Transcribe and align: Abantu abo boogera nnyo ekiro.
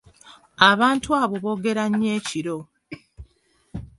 Abantu 0.69 1.09
abo 1.21 1.35
boogera 1.43 1.83
nnyo 1.87 2.09
ekiro. 2.17 2.57